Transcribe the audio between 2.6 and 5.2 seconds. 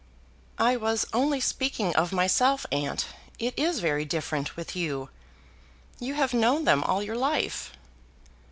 aunt. It is very different with you.